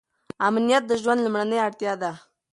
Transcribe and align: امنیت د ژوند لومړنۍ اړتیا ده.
امنیت 0.47 0.83
د 0.87 0.91
ژوند 1.01 1.19
لومړنۍ 1.25 1.59
اړتیا 1.67 1.93
ده. 2.01 2.11